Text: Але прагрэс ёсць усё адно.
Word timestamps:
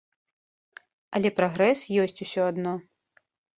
Але 1.19 1.31
прагрэс 1.41 1.79
ёсць 2.07 2.19
усё 2.27 2.41
адно. 2.55 2.73